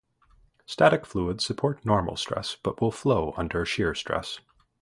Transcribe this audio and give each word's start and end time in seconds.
Static 0.65 1.05
fluids 1.05 1.45
support 1.45 1.85
normal 1.85 2.15
stress 2.15 2.57
but 2.63 2.81
will 2.81 2.89
flow 2.89 3.35
under 3.37 3.63
shear 3.65 3.93
stress. 3.93 4.39